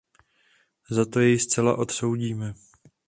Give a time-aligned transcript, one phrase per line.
[0.89, 2.53] Za to jej zcela odsoudíme.